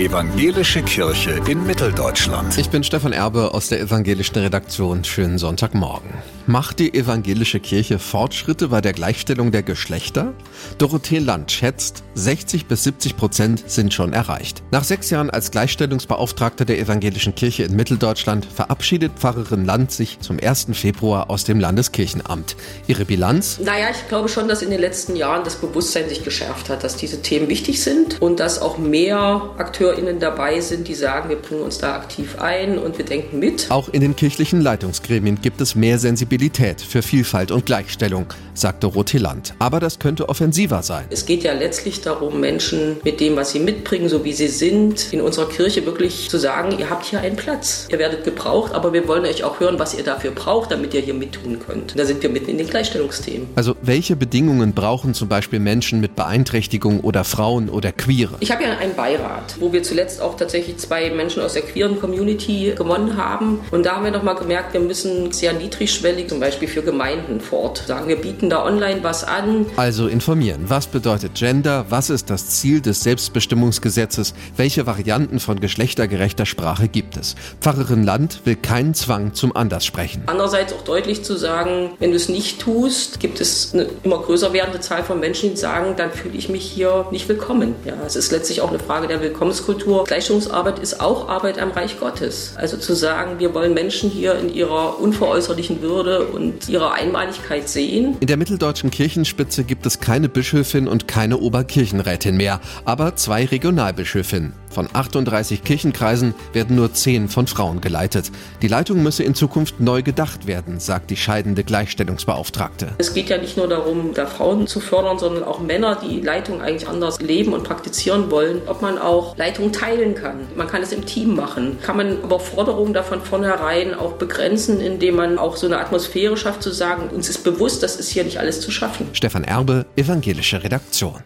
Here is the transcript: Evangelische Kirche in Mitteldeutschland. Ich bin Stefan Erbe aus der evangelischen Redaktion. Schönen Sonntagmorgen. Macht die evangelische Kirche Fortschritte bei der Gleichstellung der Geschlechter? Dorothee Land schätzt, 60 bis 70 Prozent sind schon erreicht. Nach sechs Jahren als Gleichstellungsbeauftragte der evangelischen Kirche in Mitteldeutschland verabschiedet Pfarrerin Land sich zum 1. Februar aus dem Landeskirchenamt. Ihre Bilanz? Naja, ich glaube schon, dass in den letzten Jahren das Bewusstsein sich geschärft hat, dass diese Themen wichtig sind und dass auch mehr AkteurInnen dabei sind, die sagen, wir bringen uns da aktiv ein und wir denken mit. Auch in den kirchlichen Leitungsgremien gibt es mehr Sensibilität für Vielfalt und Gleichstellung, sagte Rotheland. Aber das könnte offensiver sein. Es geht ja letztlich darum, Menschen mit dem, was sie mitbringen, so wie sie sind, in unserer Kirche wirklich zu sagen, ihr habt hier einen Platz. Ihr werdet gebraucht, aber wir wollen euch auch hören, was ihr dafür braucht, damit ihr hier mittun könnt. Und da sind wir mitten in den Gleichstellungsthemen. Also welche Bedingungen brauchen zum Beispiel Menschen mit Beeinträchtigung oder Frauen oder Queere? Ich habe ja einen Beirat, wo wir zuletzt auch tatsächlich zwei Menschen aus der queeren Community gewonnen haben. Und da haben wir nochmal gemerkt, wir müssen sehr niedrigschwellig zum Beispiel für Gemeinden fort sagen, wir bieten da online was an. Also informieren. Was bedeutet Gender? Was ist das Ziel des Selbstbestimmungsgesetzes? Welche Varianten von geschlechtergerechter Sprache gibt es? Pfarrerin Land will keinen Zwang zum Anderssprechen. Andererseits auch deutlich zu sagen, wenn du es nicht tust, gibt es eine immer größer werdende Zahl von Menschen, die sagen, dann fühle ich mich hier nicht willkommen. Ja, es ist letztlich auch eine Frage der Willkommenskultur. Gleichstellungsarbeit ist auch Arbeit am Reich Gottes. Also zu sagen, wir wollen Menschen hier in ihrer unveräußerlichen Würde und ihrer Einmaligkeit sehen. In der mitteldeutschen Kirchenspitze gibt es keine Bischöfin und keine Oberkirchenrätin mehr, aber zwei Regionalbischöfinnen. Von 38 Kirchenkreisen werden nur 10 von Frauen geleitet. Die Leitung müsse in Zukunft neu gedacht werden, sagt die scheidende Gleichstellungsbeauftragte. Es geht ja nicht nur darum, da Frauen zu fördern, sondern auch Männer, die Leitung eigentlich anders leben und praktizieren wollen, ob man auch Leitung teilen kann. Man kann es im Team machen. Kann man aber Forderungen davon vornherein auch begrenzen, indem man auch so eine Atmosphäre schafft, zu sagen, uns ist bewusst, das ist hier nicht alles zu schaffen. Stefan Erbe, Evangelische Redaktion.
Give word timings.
Evangelische 0.00 0.82
Kirche 0.82 1.40
in 1.46 1.64
Mitteldeutschland. 1.64 2.58
Ich 2.58 2.68
bin 2.68 2.82
Stefan 2.82 3.12
Erbe 3.12 3.54
aus 3.54 3.68
der 3.68 3.80
evangelischen 3.80 4.36
Redaktion. 4.36 5.04
Schönen 5.04 5.38
Sonntagmorgen. 5.38 6.10
Macht 6.46 6.80
die 6.80 6.92
evangelische 6.92 7.60
Kirche 7.60 8.00
Fortschritte 8.00 8.68
bei 8.68 8.80
der 8.80 8.92
Gleichstellung 8.92 9.52
der 9.52 9.62
Geschlechter? 9.62 10.34
Dorothee 10.78 11.20
Land 11.20 11.52
schätzt, 11.52 12.02
60 12.14 12.66
bis 12.66 12.84
70 12.84 13.16
Prozent 13.16 13.70
sind 13.70 13.94
schon 13.94 14.12
erreicht. 14.12 14.62
Nach 14.72 14.84
sechs 14.84 15.08
Jahren 15.10 15.30
als 15.30 15.52
Gleichstellungsbeauftragte 15.52 16.66
der 16.66 16.80
evangelischen 16.80 17.34
Kirche 17.34 17.62
in 17.62 17.76
Mitteldeutschland 17.76 18.44
verabschiedet 18.44 19.12
Pfarrerin 19.16 19.64
Land 19.64 19.92
sich 19.92 20.18
zum 20.20 20.38
1. 20.38 20.66
Februar 20.72 21.30
aus 21.30 21.44
dem 21.44 21.60
Landeskirchenamt. 21.60 22.56
Ihre 22.88 23.04
Bilanz? 23.04 23.60
Naja, 23.62 23.86
ich 23.92 24.08
glaube 24.08 24.28
schon, 24.28 24.48
dass 24.48 24.60
in 24.60 24.70
den 24.70 24.80
letzten 24.80 25.16
Jahren 25.16 25.44
das 25.44 25.54
Bewusstsein 25.54 26.08
sich 26.08 26.24
geschärft 26.24 26.68
hat, 26.68 26.84
dass 26.84 26.96
diese 26.96 27.22
Themen 27.22 27.48
wichtig 27.48 27.80
sind 27.80 28.20
und 28.20 28.40
dass 28.40 28.60
auch 28.60 28.76
mehr 28.76 29.50
AkteurInnen 29.84 30.18
dabei 30.18 30.60
sind, 30.60 30.88
die 30.88 30.94
sagen, 30.94 31.28
wir 31.28 31.36
bringen 31.36 31.60
uns 31.60 31.78
da 31.78 31.96
aktiv 31.96 32.36
ein 32.40 32.78
und 32.78 32.96
wir 32.96 33.04
denken 33.04 33.38
mit. 33.38 33.70
Auch 33.70 33.90
in 33.90 34.00
den 34.00 34.16
kirchlichen 34.16 34.62
Leitungsgremien 34.62 35.40
gibt 35.42 35.60
es 35.60 35.74
mehr 35.74 35.98
Sensibilität 35.98 36.80
für 36.80 37.02
Vielfalt 37.02 37.50
und 37.50 37.66
Gleichstellung, 37.66 38.26
sagte 38.54 38.86
Rotheland. 38.86 39.54
Aber 39.58 39.80
das 39.80 39.98
könnte 39.98 40.30
offensiver 40.30 40.82
sein. 40.82 41.04
Es 41.10 41.26
geht 41.26 41.42
ja 41.42 41.52
letztlich 41.52 42.00
darum, 42.00 42.40
Menschen 42.40 42.96
mit 43.04 43.20
dem, 43.20 43.36
was 43.36 43.50
sie 43.50 43.60
mitbringen, 43.60 44.08
so 44.08 44.24
wie 44.24 44.32
sie 44.32 44.48
sind, 44.48 45.12
in 45.12 45.20
unserer 45.20 45.50
Kirche 45.50 45.84
wirklich 45.84 46.30
zu 46.30 46.38
sagen, 46.38 46.78
ihr 46.78 46.88
habt 46.88 47.04
hier 47.04 47.20
einen 47.20 47.36
Platz. 47.36 47.86
Ihr 47.90 47.98
werdet 47.98 48.24
gebraucht, 48.24 48.72
aber 48.72 48.94
wir 48.94 49.06
wollen 49.06 49.24
euch 49.24 49.44
auch 49.44 49.60
hören, 49.60 49.78
was 49.78 49.94
ihr 49.94 50.04
dafür 50.04 50.30
braucht, 50.30 50.70
damit 50.72 50.94
ihr 50.94 51.02
hier 51.02 51.14
mittun 51.14 51.58
könnt. 51.58 51.92
Und 51.92 51.98
da 51.98 52.06
sind 52.06 52.22
wir 52.22 52.30
mitten 52.30 52.50
in 52.50 52.58
den 52.58 52.68
Gleichstellungsthemen. 52.68 53.48
Also 53.54 53.76
welche 53.82 54.16
Bedingungen 54.16 54.72
brauchen 54.72 55.12
zum 55.12 55.28
Beispiel 55.28 55.58
Menschen 55.58 56.00
mit 56.00 56.16
Beeinträchtigung 56.16 57.00
oder 57.00 57.24
Frauen 57.24 57.68
oder 57.68 57.92
Queere? 57.92 58.36
Ich 58.40 58.50
habe 58.50 58.62
ja 58.62 58.78
einen 58.78 58.94
Beirat, 58.94 59.56
wo 59.60 59.73
wir 59.74 59.82
zuletzt 59.82 60.22
auch 60.22 60.36
tatsächlich 60.36 60.78
zwei 60.78 61.10
Menschen 61.10 61.42
aus 61.42 61.52
der 61.52 61.62
queeren 61.62 62.00
Community 62.00 62.72
gewonnen 62.76 63.18
haben. 63.18 63.60
Und 63.70 63.84
da 63.84 63.96
haben 63.96 64.04
wir 64.04 64.10
nochmal 64.10 64.36
gemerkt, 64.36 64.72
wir 64.72 64.80
müssen 64.80 65.32
sehr 65.32 65.52
niedrigschwellig 65.52 66.28
zum 66.28 66.40
Beispiel 66.40 66.68
für 66.68 66.82
Gemeinden 66.82 67.40
fort 67.40 67.82
sagen, 67.86 68.08
wir 68.08 68.16
bieten 68.16 68.48
da 68.48 68.64
online 68.64 69.02
was 69.02 69.24
an. 69.24 69.66
Also 69.76 70.06
informieren. 70.06 70.64
Was 70.68 70.86
bedeutet 70.86 71.34
Gender? 71.34 71.86
Was 71.90 72.08
ist 72.08 72.30
das 72.30 72.48
Ziel 72.60 72.80
des 72.80 73.00
Selbstbestimmungsgesetzes? 73.02 74.32
Welche 74.56 74.86
Varianten 74.86 75.40
von 75.40 75.60
geschlechtergerechter 75.60 76.46
Sprache 76.46 76.88
gibt 76.88 77.16
es? 77.16 77.34
Pfarrerin 77.60 78.04
Land 78.04 78.40
will 78.44 78.56
keinen 78.56 78.94
Zwang 78.94 79.34
zum 79.34 79.54
Anderssprechen. 79.54 80.22
Andererseits 80.26 80.72
auch 80.72 80.82
deutlich 80.82 81.24
zu 81.24 81.36
sagen, 81.36 81.90
wenn 81.98 82.10
du 82.10 82.16
es 82.16 82.28
nicht 82.28 82.60
tust, 82.60 83.18
gibt 83.20 83.40
es 83.40 83.74
eine 83.74 83.88
immer 84.04 84.18
größer 84.18 84.52
werdende 84.52 84.80
Zahl 84.80 85.02
von 85.02 85.18
Menschen, 85.18 85.50
die 85.50 85.56
sagen, 85.56 85.94
dann 85.96 86.12
fühle 86.12 86.36
ich 86.36 86.48
mich 86.48 86.64
hier 86.64 87.06
nicht 87.10 87.28
willkommen. 87.28 87.74
Ja, 87.84 87.94
es 88.06 88.14
ist 88.14 88.30
letztlich 88.30 88.60
auch 88.60 88.68
eine 88.68 88.78
Frage 88.78 89.08
der 89.08 89.20
Willkommenskultur. 89.64 90.04
Gleichstellungsarbeit 90.04 90.78
ist 90.78 91.00
auch 91.00 91.28
Arbeit 91.28 91.58
am 91.58 91.70
Reich 91.70 91.98
Gottes. 91.98 92.54
Also 92.56 92.76
zu 92.76 92.94
sagen, 92.94 93.38
wir 93.38 93.54
wollen 93.54 93.74
Menschen 93.74 94.10
hier 94.10 94.34
in 94.38 94.52
ihrer 94.52 95.00
unveräußerlichen 95.00 95.82
Würde 95.82 96.26
und 96.26 96.68
ihrer 96.68 96.92
Einmaligkeit 96.92 97.68
sehen. 97.68 98.16
In 98.20 98.26
der 98.26 98.36
mitteldeutschen 98.36 98.90
Kirchenspitze 98.90 99.64
gibt 99.64 99.86
es 99.86 100.00
keine 100.00 100.28
Bischöfin 100.28 100.88
und 100.88 101.08
keine 101.08 101.38
Oberkirchenrätin 101.38 102.36
mehr, 102.36 102.60
aber 102.84 103.16
zwei 103.16 103.44
Regionalbischöfinnen. 103.46 104.52
Von 104.74 104.88
38 104.92 105.62
Kirchenkreisen 105.62 106.34
werden 106.52 106.74
nur 106.74 106.92
10 106.92 107.28
von 107.28 107.46
Frauen 107.46 107.80
geleitet. 107.80 108.32
Die 108.60 108.66
Leitung 108.66 109.04
müsse 109.04 109.22
in 109.22 109.36
Zukunft 109.36 109.78
neu 109.80 110.02
gedacht 110.02 110.48
werden, 110.48 110.80
sagt 110.80 111.10
die 111.10 111.16
scheidende 111.16 111.62
Gleichstellungsbeauftragte. 111.62 112.88
Es 112.98 113.14
geht 113.14 113.28
ja 113.28 113.38
nicht 113.38 113.56
nur 113.56 113.68
darum, 113.68 114.14
da 114.14 114.26
Frauen 114.26 114.66
zu 114.66 114.80
fördern, 114.80 115.18
sondern 115.20 115.44
auch 115.44 115.60
Männer, 115.60 115.96
die 115.96 116.20
Leitung 116.20 116.60
eigentlich 116.60 116.88
anders 116.88 117.20
leben 117.20 117.52
und 117.52 117.62
praktizieren 117.62 118.32
wollen, 118.32 118.62
ob 118.66 118.82
man 118.82 118.98
auch 118.98 119.36
Leitung 119.36 119.70
teilen 119.70 120.16
kann. 120.16 120.40
Man 120.56 120.66
kann 120.66 120.82
es 120.82 120.92
im 120.92 121.06
Team 121.06 121.36
machen. 121.36 121.78
Kann 121.80 121.96
man 121.96 122.18
aber 122.24 122.40
Forderungen 122.40 122.92
davon 122.92 123.20
vornherein 123.20 123.94
auch 123.94 124.14
begrenzen, 124.14 124.80
indem 124.80 125.16
man 125.16 125.38
auch 125.38 125.56
so 125.56 125.66
eine 125.66 125.78
Atmosphäre 125.78 126.36
schafft, 126.36 126.64
zu 126.64 126.72
sagen, 126.72 127.10
uns 127.10 127.28
ist 127.28 127.44
bewusst, 127.44 127.84
das 127.84 127.94
ist 127.96 128.08
hier 128.08 128.24
nicht 128.24 128.38
alles 128.38 128.60
zu 128.60 128.72
schaffen. 128.72 129.08
Stefan 129.12 129.44
Erbe, 129.44 129.86
Evangelische 129.96 130.64
Redaktion. 130.64 131.24